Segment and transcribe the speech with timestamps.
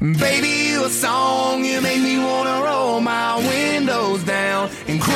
[0.00, 5.12] Baby, you a song, you make me wanna roll my windows down and cruise.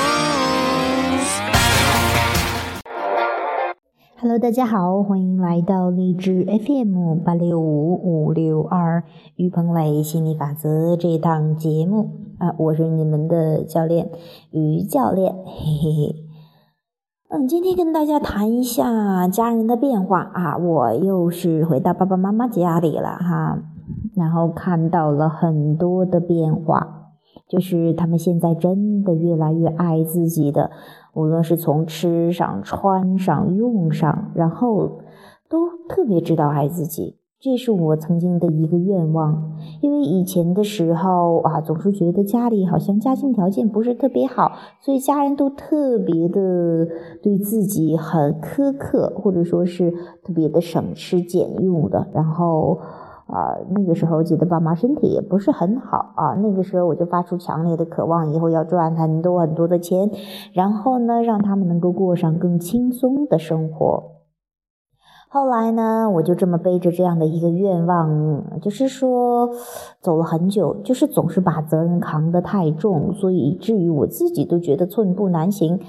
[4.21, 9.05] Hello，大家好，欢迎来到荔枝 FM 八六五五六二
[9.37, 14.11] 于鹏磊心理法则这档节目啊，我是你们的教练
[14.51, 16.17] 于教练，嘿嘿嘿。
[17.31, 23.59] 嗯，今天跟大家谈一下家人的变化啊，我又是回到爸爸妈妈家里了哈，
[24.15, 27.13] 然后看到了很多的变化，
[27.49, 30.71] 就是他们现在真的越来越爱自己的。
[31.15, 34.99] 无论是从吃上、穿上、用上，然后
[35.49, 39.53] 都特别知道爱自己，这是我曾经的一个愿望。
[39.81, 46.87] 因为以前的时候啊，总是觉得家里好像家境条件不是特别好，所以家人都特别的
[47.23, 49.91] 对自己很苛刻，或者说是
[50.23, 52.79] 特别的省吃俭用的，然后。
[53.27, 56.35] 啊，那个时候记得爸妈身体也不是很好啊。
[56.35, 60.11] 那个时候我就发出强烈的渴望，以后要赚很多很多的钱，
[60.53, 64.13] 然后呢，让他们能够过上更轻松的生活。
[65.29, 69.51] 后来呢，我就这么背着这样的一个愿望，就是说
[70.01, 75.81] 走了很久，就是总是把责任扛得太重，所以以至于我自己都觉得寸步难行。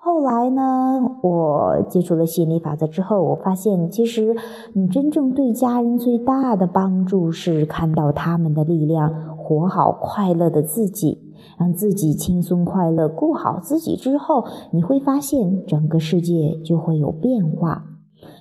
[0.00, 4.34] 后来呢，我接触了心理法则之后，我发现其实
[4.72, 11.18] 你真正对家人最大的帮助是看到他们的力量，活好快乐的自己，
[11.58, 17.84] 让自己轻松快乐，过好自己之后，你会发现整个世界就会有变化。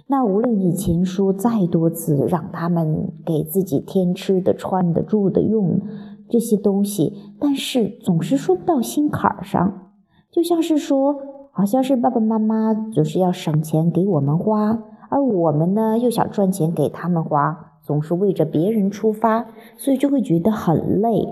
[0.06, 5.82] 那无论以前说再多次让他们给自己添吃的、穿的、住的、用
[6.30, 9.90] 这些东西，但是总是说不到心坎儿上，
[10.32, 11.16] 就像是说。
[11.58, 14.78] 好像是爸爸妈妈总是要省钱给我们花，
[15.10, 21.28] 而我们呢又想赚钱给他们花，总是为着别人出发，所以就会觉得很累。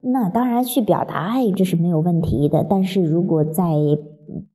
[0.00, 3.72] 那当然去表达爱这是没有问题的，但是如果在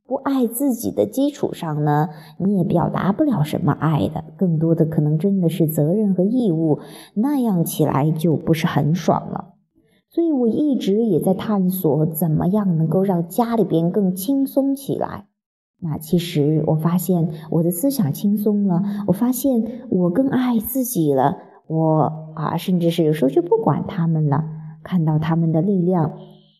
[0.06, 6.80] 不爱自己的基础上呢，你也表达不了什么爱的，更多的可能真的是责任和义务，
[7.16, 9.51] 那样起来就不是很爽了。
[10.14, 15.28] 所以我一直也在探索，怎么样能够让家里边更轻松起来。
[15.80, 21.38] 那其实我发现我的思想轻松了，我发现我更爱自己了。
[21.66, 24.44] 我啊，甚至是有时候就不管他们了，
[24.84, 26.12] 看到他们的力量。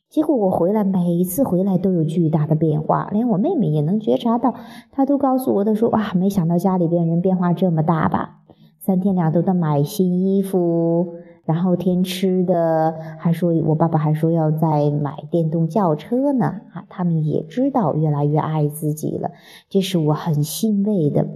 [0.10, 4.56] 结果我回来，每一次回来都有巨大的变化，连我妹妹也能觉察到，
[4.92, 8.38] 她都告诉我的说：“哇，没想到家里边人变化这么大吧？
[8.80, 11.16] 三天两头的买新衣服。”
[11.52, 16.86] 然后添吃的，还说我爸爸还说要再买电动轿车呢啊！
[16.88, 19.32] 他们也知道越来越爱自己了，
[19.70, 21.28] 这是我很欣慰的。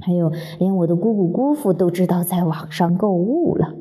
[0.00, 3.74] 还有，连我的姑姑姑父都知道在网上购物了。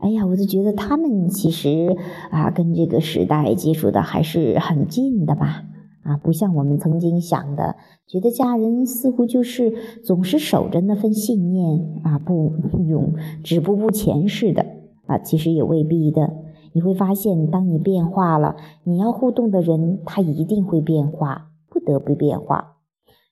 [0.00, 1.96] 哎呀，我就觉得他们其实
[2.30, 5.62] 啊，跟这个时代接触的还是很近的吧？
[6.02, 9.72] 啊，不像我们曾经想的，觉得家人似乎就是
[10.04, 12.52] 总是守着那份信念啊，不
[12.86, 14.75] 永止步不前似的。
[15.06, 16.34] 啊，其实也未必的。
[16.72, 22.76] 你会发现，当你变化了，你要互动的人他一定会变化，不得不变化。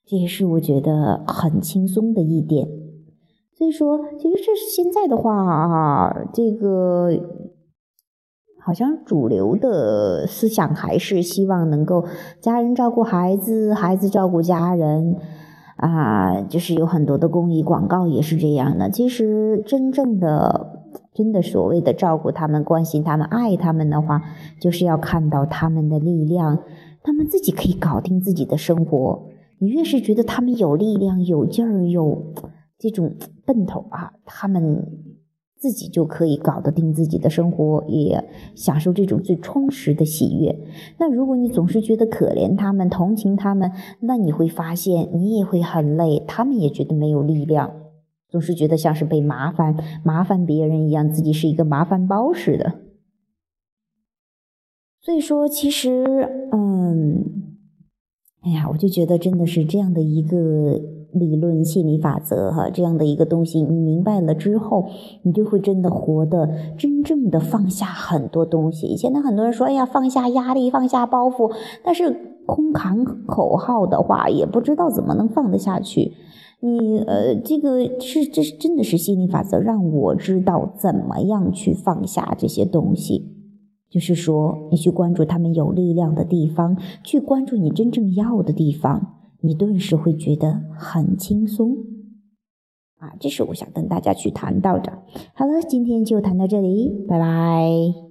[0.03, 2.67] 这也是我觉得很轻松的一点。
[3.55, 7.11] 所以说，其实这是现在的话啊，这个
[8.59, 12.03] 好像主流的思想还是希望能够
[12.41, 15.17] 家人照顾孩子，孩子照顾家人
[15.77, 18.89] 啊，就是有很多的公益广告也是这样的。
[18.89, 20.81] 其实真正的。
[21.15, 24.21] 真的所谓的照顾他们、关心他们、爱他们的话，
[24.59, 26.59] 就是要看到他们的力量，
[27.01, 29.29] 他们自己可以搞定自己的生活。
[29.59, 32.33] 你越是觉得他们有力量、有劲儿、有
[32.77, 33.15] 这种
[33.45, 34.85] 奔头啊，他们
[35.57, 38.21] 自己就可以搞得定自己的生活，也
[38.53, 40.59] 享受这种最充实的喜悦。
[40.99, 43.71] 那如果你总是觉得可怜他们、同情他们，
[44.01, 47.71] 那你会发现你也会很累，他们也觉得没有力量。
[48.29, 52.73] 总是觉得像是被麻烦麻烦别人一样，自己是一个麻烦包似的。
[55.01, 57.23] 所以说，其实，嗯，
[58.41, 60.81] 哎呀，我就觉得真的是这样的一个
[61.13, 64.89] 理论心理法则哈，这样的一个东西，你明白了之后，
[65.21, 68.87] 你就会真的活的真正的放下很多东西。
[68.87, 76.13] 以前呢，很多人说，哎呀，放下压力，放下包袱，但是空喊口号的话，也不知道怎么能放得下去。
[76.61, 83.31] 你呃，这个是这是真的是心理法则，让我知道怎么样去放下这些东西。
[83.89, 91.77] 就是说，你去关注他们有力量的地方，去关注你真正要的地方，你顿时会觉得很轻松。
[92.97, 95.03] 啊，这是我想跟大家去谈到的。
[95.33, 98.04] 好了，今天就谈到这里，拜拜。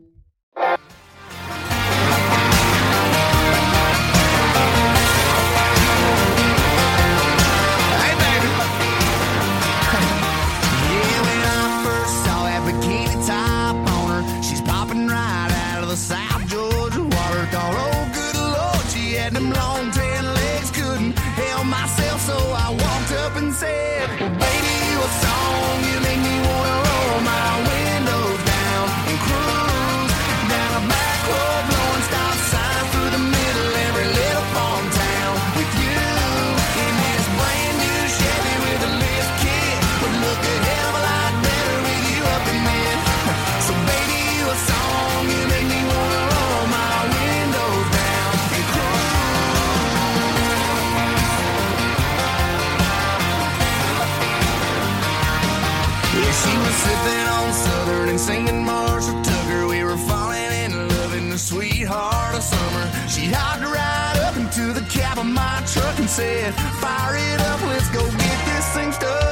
[58.24, 59.66] singing Marshall Tucker.
[59.66, 62.86] We were falling in love in the sweetheart of summer.
[63.06, 67.60] She hopped right up into the cab of my truck and said, Fire it up,
[67.68, 69.23] let's go get this thing started.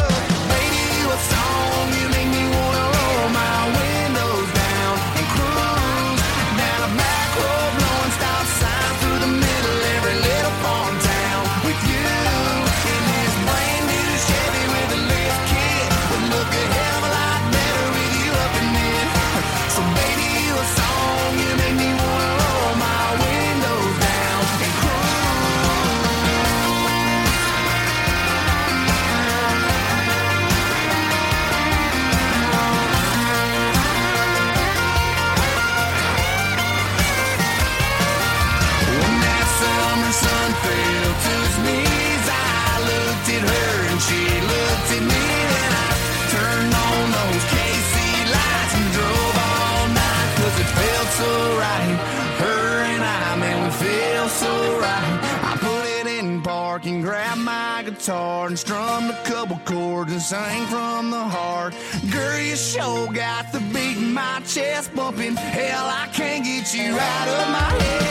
[56.82, 61.74] Park and grabbed my guitar and strum a couple chords and sing from the heart.
[62.10, 65.36] Girl, you sure got the beat in my chest bumping.
[65.36, 68.01] Hell, I can't get you out of my head.